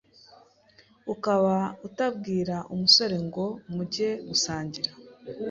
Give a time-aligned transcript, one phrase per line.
[1.13, 1.55] ukaba
[1.87, 4.91] utabwira umusore ngo mujye gusangira,